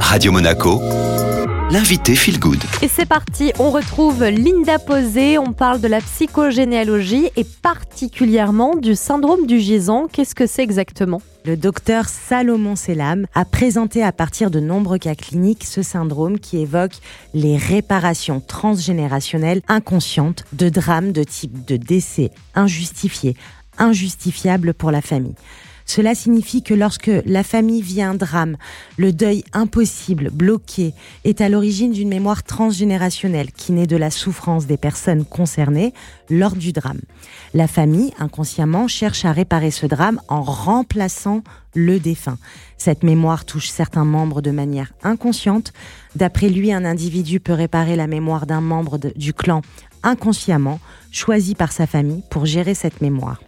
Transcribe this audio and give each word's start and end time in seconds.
Radio 0.00 0.32
Monaco, 0.32 0.80
l'invité 1.70 2.14
Feel 2.14 2.38
Good. 2.38 2.62
Et 2.82 2.88
c'est 2.88 3.06
parti, 3.06 3.52
on 3.58 3.70
retrouve 3.70 4.24
Linda 4.24 4.78
Posé, 4.78 5.38
on 5.38 5.52
parle 5.52 5.80
de 5.80 5.88
la 5.88 6.00
psychogénéalogie 6.00 7.30
et 7.36 7.44
particulièrement 7.44 8.76
du 8.76 8.94
syndrome 8.94 9.46
du 9.46 9.58
gisant. 9.58 10.06
Qu'est-ce 10.10 10.34
que 10.34 10.46
c'est 10.46 10.62
exactement? 10.62 11.20
Le 11.44 11.56
docteur 11.56 12.08
Salomon 12.08 12.76
Selam 12.76 13.26
a 13.34 13.44
présenté 13.44 14.02
à 14.02 14.12
partir 14.12 14.50
de 14.50 14.60
nombreux 14.60 14.98
cas 14.98 15.14
cliniques 15.14 15.64
ce 15.64 15.82
syndrome 15.82 16.38
qui 16.38 16.58
évoque 16.58 16.98
les 17.34 17.56
réparations 17.56 18.40
transgénérationnelles 18.40 19.62
inconscientes 19.68 20.44
de 20.52 20.68
drames 20.68 21.12
de 21.12 21.24
type 21.24 21.64
de 21.66 21.76
décès 21.76 22.30
injustifié, 22.54 23.36
injustifiable 23.78 24.72
pour 24.72 24.90
la 24.90 25.02
famille. 25.02 25.34
Cela 25.86 26.16
signifie 26.16 26.62
que 26.62 26.74
lorsque 26.74 27.10
la 27.24 27.44
famille 27.44 27.80
vit 27.80 28.02
un 28.02 28.14
drame, 28.14 28.56
le 28.96 29.12
deuil 29.12 29.44
impossible, 29.52 30.30
bloqué, 30.30 30.92
est 31.24 31.40
à 31.40 31.48
l'origine 31.48 31.92
d'une 31.92 32.08
mémoire 32.08 32.42
transgénérationnelle 32.42 33.52
qui 33.52 33.72
naît 33.72 33.86
de 33.86 33.96
la 33.96 34.10
souffrance 34.10 34.66
des 34.66 34.76
personnes 34.76 35.24
concernées 35.24 35.94
lors 36.28 36.56
du 36.56 36.72
drame. 36.72 37.00
La 37.54 37.68
famille, 37.68 38.12
inconsciemment, 38.18 38.88
cherche 38.88 39.24
à 39.24 39.32
réparer 39.32 39.70
ce 39.70 39.86
drame 39.86 40.20
en 40.28 40.42
remplaçant 40.42 41.42
le 41.74 42.00
défunt. 42.00 42.38
Cette 42.78 43.04
mémoire 43.04 43.44
touche 43.44 43.68
certains 43.68 44.04
membres 44.04 44.42
de 44.42 44.50
manière 44.50 44.92
inconsciente. 45.02 45.72
D'après 46.16 46.48
lui, 46.48 46.72
un 46.72 46.84
individu 46.84 47.38
peut 47.38 47.52
réparer 47.52 47.94
la 47.96 48.06
mémoire 48.06 48.46
d'un 48.46 48.60
membre 48.60 48.98
du 48.98 49.32
clan 49.32 49.62
inconsciemment, 50.02 50.78
choisi 51.10 51.54
par 51.54 51.72
sa 51.72 51.86
famille 51.86 52.22
pour 52.30 52.46
gérer 52.46 52.74
cette 52.74 53.00
mémoire. 53.00 53.40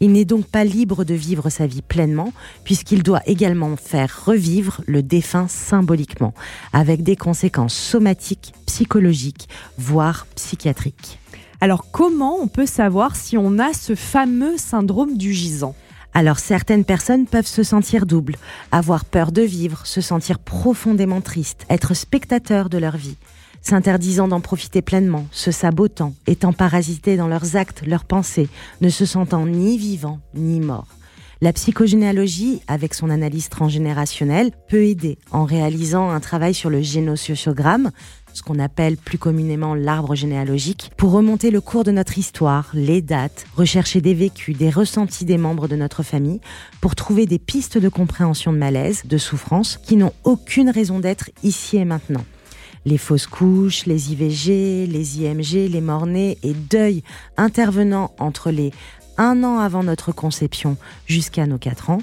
Il 0.00 0.12
n'est 0.12 0.24
donc 0.24 0.46
pas 0.46 0.64
libre 0.64 1.04
de 1.04 1.14
vivre 1.14 1.50
sa 1.50 1.66
vie 1.66 1.82
pleinement, 1.82 2.32
puisqu'il 2.64 3.02
doit 3.02 3.22
également 3.26 3.76
faire 3.76 4.24
revivre 4.26 4.80
le 4.86 5.02
défunt 5.02 5.48
symboliquement, 5.48 6.34
avec 6.72 7.02
des 7.02 7.16
conséquences 7.16 7.74
somatiques, 7.74 8.52
psychologiques, 8.66 9.48
voire 9.78 10.26
psychiatriques. 10.34 11.18
Alors 11.60 11.90
comment 11.90 12.36
on 12.40 12.48
peut 12.48 12.66
savoir 12.66 13.16
si 13.16 13.38
on 13.38 13.58
a 13.58 13.72
ce 13.72 13.94
fameux 13.94 14.58
syndrome 14.58 15.16
du 15.16 15.32
gisant? 15.32 15.74
Alors 16.12 16.38
certaines 16.38 16.84
personnes 16.84 17.26
peuvent 17.26 17.46
se 17.46 17.62
sentir 17.62 18.06
doubles, 18.06 18.36
avoir 18.70 19.04
peur 19.04 19.32
de 19.32 19.42
vivre, 19.42 19.86
se 19.86 20.00
sentir 20.00 20.38
profondément 20.38 21.20
tristes, 21.20 21.66
être 21.68 21.94
spectateurs 21.94 22.68
de 22.68 22.78
leur 22.78 22.96
vie 22.96 23.16
s'interdisant 23.64 24.28
d'en 24.28 24.40
profiter 24.40 24.82
pleinement, 24.82 25.26
se 25.32 25.50
sabotant, 25.50 26.14
étant 26.26 26.52
parasités 26.52 27.16
dans 27.16 27.28
leurs 27.28 27.56
actes, 27.56 27.82
leurs 27.86 28.04
pensées, 28.04 28.48
ne 28.80 28.90
se 28.90 29.06
sentant 29.06 29.46
ni 29.46 29.78
vivants 29.78 30.20
ni 30.34 30.60
morts. 30.60 30.86
La 31.40 31.52
psychogénéalogie, 31.52 32.60
avec 32.68 32.94
son 32.94 33.10
analyse 33.10 33.48
transgénérationnelle, 33.48 34.52
peut 34.68 34.84
aider 34.84 35.18
en 35.30 35.44
réalisant 35.44 36.10
un 36.10 36.20
travail 36.20 36.54
sur 36.54 36.70
le 36.70 36.80
génosociogramme, 36.80 37.90
ce 38.32 38.42
qu'on 38.42 38.58
appelle 38.58 38.96
plus 38.96 39.18
communément 39.18 39.74
l'arbre 39.74 40.14
généalogique, 40.14 40.90
pour 40.96 41.10
remonter 41.12 41.50
le 41.50 41.60
cours 41.60 41.84
de 41.84 41.90
notre 41.90 42.18
histoire, 42.18 42.70
les 42.72 43.02
dates, 43.02 43.46
rechercher 43.56 44.00
des 44.00 44.14
vécus, 44.14 44.56
des 44.56 44.70
ressentis 44.70 45.24
des 45.24 45.38
membres 45.38 45.68
de 45.68 45.76
notre 45.76 46.02
famille, 46.02 46.40
pour 46.80 46.94
trouver 46.94 47.26
des 47.26 47.38
pistes 47.38 47.78
de 47.78 47.88
compréhension 47.88 48.52
de 48.52 48.58
malaise, 48.58 49.02
de 49.04 49.18
souffrance, 49.18 49.78
qui 49.84 49.96
n'ont 49.96 50.12
aucune 50.24 50.70
raison 50.70 51.00
d'être 51.00 51.30
ici 51.42 51.76
et 51.76 51.84
maintenant 51.84 52.24
les 52.84 52.98
fausses 52.98 53.26
couches, 53.26 53.86
les 53.86 54.12
IVG, 54.12 54.86
les 54.86 55.20
IMG, 55.20 55.70
les 55.70 55.80
morts-nés 55.80 56.38
et 56.42 56.52
deuil 56.52 57.02
intervenant 57.36 58.12
entre 58.18 58.50
les 58.50 58.72
un 59.16 59.44
an 59.44 59.58
avant 59.58 59.84
notre 59.84 60.12
conception 60.12 60.76
jusqu'à 61.06 61.46
nos 61.46 61.58
quatre 61.58 61.90
ans, 61.90 62.00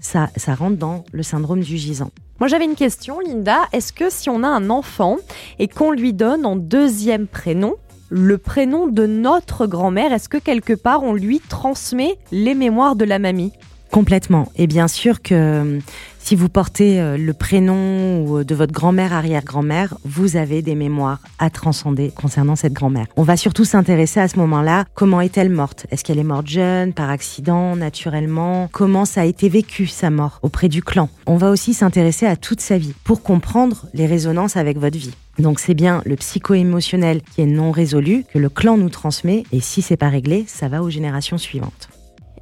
ça, 0.00 0.30
ça 0.36 0.54
rentre 0.54 0.76
dans 0.76 1.04
le 1.12 1.22
syndrome 1.22 1.60
du 1.60 1.76
gisant. 1.76 2.10
Moi 2.40 2.48
j'avais 2.48 2.64
une 2.64 2.76
question, 2.76 3.20
Linda. 3.20 3.62
Est-ce 3.72 3.92
que 3.92 4.10
si 4.10 4.30
on 4.30 4.42
a 4.42 4.48
un 4.48 4.70
enfant 4.70 5.16
et 5.58 5.68
qu'on 5.68 5.90
lui 5.90 6.12
donne 6.12 6.46
en 6.46 6.56
deuxième 6.56 7.26
prénom 7.26 7.74
le 8.10 8.38
prénom 8.38 8.86
de 8.86 9.06
notre 9.06 9.66
grand-mère, 9.66 10.12
est-ce 10.12 10.28
que 10.28 10.38
quelque 10.38 10.72
part 10.72 11.02
on 11.02 11.12
lui 11.12 11.40
transmet 11.40 12.16
les 12.32 12.54
mémoires 12.54 12.96
de 12.96 13.04
la 13.04 13.18
mamie? 13.18 13.52
Complètement. 13.90 14.50
Et 14.56 14.66
bien 14.66 14.86
sûr 14.88 15.22
que 15.22 15.34
euh, 15.34 15.78
si 16.18 16.36
vous 16.36 16.50
portez 16.50 17.00
euh, 17.00 17.16
le 17.16 17.32
prénom 17.32 18.42
de 18.42 18.54
votre 18.54 18.72
grand-mère, 18.72 19.14
arrière-grand-mère, 19.14 19.96
vous 20.04 20.36
avez 20.36 20.60
des 20.60 20.74
mémoires 20.74 21.20
à 21.38 21.48
transcender 21.48 22.12
concernant 22.14 22.54
cette 22.54 22.74
grand-mère. 22.74 23.06
On 23.16 23.22
va 23.22 23.38
surtout 23.38 23.64
s'intéresser 23.64 24.20
à 24.20 24.28
ce 24.28 24.38
moment-là, 24.38 24.84
comment 24.94 25.22
est-elle 25.22 25.48
morte? 25.48 25.86
Est-ce 25.90 26.04
qu'elle 26.04 26.18
est 26.18 26.24
morte 26.24 26.46
jeune, 26.46 26.92
par 26.92 27.08
accident, 27.08 27.76
naturellement? 27.76 28.68
Comment 28.72 29.06
ça 29.06 29.22
a 29.22 29.24
été 29.24 29.48
vécu, 29.48 29.86
sa 29.86 30.10
mort, 30.10 30.38
auprès 30.42 30.68
du 30.68 30.82
clan? 30.82 31.08
On 31.26 31.36
va 31.36 31.50
aussi 31.50 31.72
s'intéresser 31.72 32.26
à 32.26 32.36
toute 32.36 32.60
sa 32.60 32.76
vie 32.76 32.94
pour 33.04 33.22
comprendre 33.22 33.86
les 33.94 34.06
résonances 34.06 34.56
avec 34.58 34.78
votre 34.78 34.98
vie. 34.98 35.14
Donc 35.38 35.60
c'est 35.60 35.74
bien 35.74 36.02
le 36.04 36.16
psycho-émotionnel 36.16 37.22
qui 37.22 37.42
est 37.42 37.46
non 37.46 37.70
résolu 37.70 38.24
que 38.32 38.38
le 38.38 38.48
clan 38.48 38.76
nous 38.76 38.90
transmet 38.90 39.44
et 39.52 39.60
si 39.60 39.82
c'est 39.82 39.96
pas 39.96 40.08
réglé, 40.08 40.44
ça 40.46 40.68
va 40.68 40.82
aux 40.82 40.90
générations 40.90 41.38
suivantes. 41.38 41.88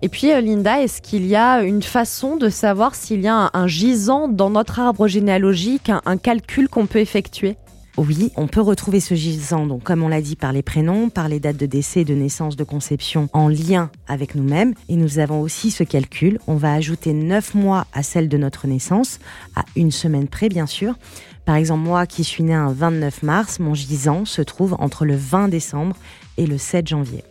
Et 0.07 0.09
puis, 0.09 0.31
euh, 0.31 0.41
Linda, 0.41 0.81
est-ce 0.81 1.03
qu'il 1.03 1.27
y 1.27 1.35
a 1.35 1.65
une 1.65 1.83
façon 1.83 2.37
de 2.37 2.49
savoir 2.49 2.95
s'il 2.95 3.23
y 3.23 3.27
a 3.27 3.51
un, 3.53 3.67
gisant 3.67 4.29
dans 4.29 4.51
notre 4.51 4.79
arbre 4.79 5.09
généalogique, 5.09 5.91
un, 5.91 6.17
calcul 6.17 6.69
qu'on 6.69 6.87
peut 6.87 7.01
effectuer? 7.01 7.57
Oui, 7.97 8.31
on 8.37 8.47
peut 8.47 8.61
retrouver 8.61 9.01
ce 9.01 9.17
gisant, 9.17 9.67
donc 9.67 9.83
comme 9.83 10.05
on 10.05 10.09
l'a 10.09 10.21
dit, 10.21 10.37
par 10.37 10.53
les 10.53 10.63
prénoms, 10.63 11.11
par 11.11 11.29
les 11.29 11.41
dates 11.41 11.57
de 11.57 11.67
décès, 11.67 12.05
de 12.05 12.15
naissance, 12.15 12.55
de 12.55 12.63
conception, 12.63 13.29
en 13.33 13.49
lien 13.49 13.91
avec 14.07 14.37
nous-mêmes. 14.37 14.75
Et 14.89 14.95
nous 14.95 15.19
avons 15.19 15.41
aussi 15.41 15.73
ce 15.73 15.83
calcul. 15.83 16.39
On 16.47 16.55
va 16.55 16.73
ajouter 16.73 17.13
9 17.13 17.55
mois 17.57 17.89
à 17.93 18.05
celle 18.05 18.29
de 18.29 18.39
notre 18.39 18.69
naissance, 18.69 19.19
à 19.57 19.65
une 19.75 19.91
semaine 19.91 20.29
près, 20.29 20.49
bien 20.49 20.67
sûr. 20.67 20.95
Par 21.47 21.57
exemple, 21.57 21.83
moi 21.83 22.07
qui 22.07 22.23
suis 22.23 22.45
né 22.45 22.55
un 22.55 22.71
29 22.71 23.25
mars, 23.25 23.59
mon 23.59 23.75
gisant 23.75 24.25
se 24.25 24.43
trouve 24.43 24.77
entre 24.79 25.05
le 25.05 25.17
20 25.17 25.49
décembre 25.49 25.97
et 26.37 26.47
le 26.47 26.59
7 26.59 26.87
janvier. 26.87 27.25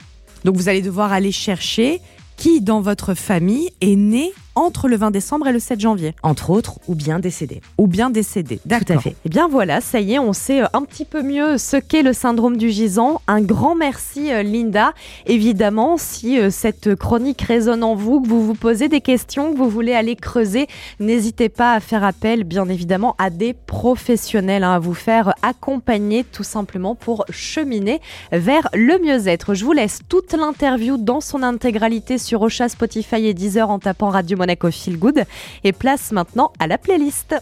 Donc 0.44 0.58
vous 0.58 0.68
allez 0.68 0.82
devoir 0.82 1.14
aller 1.14 1.32
chercher 1.32 2.02
qui 2.38 2.62
dans 2.62 2.82
votre 2.82 3.14
famille 3.14 3.70
est 3.82 3.96
né 3.96 4.34
entre 4.56 4.88
le 4.88 4.96
20 4.96 5.12
décembre 5.12 5.48
et 5.48 5.52
le 5.52 5.60
7 5.60 5.80
janvier. 5.80 6.16
Entre 6.24 6.50
autres, 6.50 6.80
ou 6.88 6.96
bien 6.96 7.20
décédé. 7.20 7.62
Ou 7.78 7.88
bien 7.88 8.10
décédé, 8.10 8.60
d'accord. 8.66 8.86
Tout 8.86 8.94
à 8.94 9.00
fait. 9.00 9.16
Eh 9.26 9.30
bien 9.30 9.48
voilà, 9.48 9.82
ça 9.82 10.00
y 10.00 10.14
est, 10.14 10.20
on 10.20 10.34
sait 10.34 10.64
euh, 10.64 10.68
un 10.74 10.84
petit 10.84 11.06
peu 11.06 11.22
mieux 11.22 11.58
ce 11.58 11.78
qu'est 11.78 12.04
le 12.04 12.14
syndrome 12.14 12.58
du 12.58 12.70
gisant. 12.70 13.22
Un 13.28 13.42
grand 13.42 13.76
merci 13.76 14.32
euh, 14.32 14.44
Linda. 14.44 14.94
Évidemment, 15.26 15.98
si 15.98 16.40
euh, 16.40 16.50
cette 16.50 16.96
chronique 16.96 17.42
résonne 17.42 17.84
en 17.84 17.96
vous, 17.96 18.22
que 18.22 18.28
vous 18.28 18.46
vous 18.46 18.56
posez 18.56 18.88
des 18.88 19.02
questions, 19.02 19.52
que 19.52 19.58
vous 19.58 19.70
voulez 19.70 19.94
aller 19.94 20.16
creuser, 20.16 20.68
n'hésitez 21.00 21.50
pas 21.50 21.74
à 21.74 21.80
faire 21.80 22.04
appel, 22.04 22.44
bien 22.44 22.68
évidemment, 22.70 23.16
à 23.18 23.30
des 23.30 23.54
professionnels, 23.54 24.64
hein, 24.64 24.74
à 24.74 24.80
vous 24.80 24.94
faire 24.94 25.34
accompagner 25.42 26.24
tout 26.24 26.44
simplement 26.44 26.96
pour 26.96 27.26
cheminer 27.30 28.00
vers 28.32 28.70
le 28.74 29.00
mieux-être. 29.00 29.54
Je 29.54 29.66
vous 29.66 29.74
laisse 29.74 30.00
toute 30.08 30.34
l'interview 30.34 30.98
dans 30.98 31.22
son 31.22 31.44
intégralité 31.44 32.18
sur 32.18 32.42
Ocha, 32.42 32.70
Spotify 32.70 33.28
et 33.28 33.34
Deezer 33.34 33.70
en 33.70 33.80
tapant 33.80 34.10
Radio 34.10 34.38
Monaco 34.46 34.70
Feel 34.70 35.00
Good 35.00 35.24
et 35.64 35.74
place 35.74 36.12
maintenant 36.12 36.54
à 36.60 36.68
la 36.68 36.78
playlist. 36.78 37.36